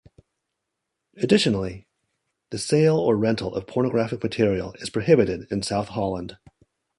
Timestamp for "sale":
2.57-2.97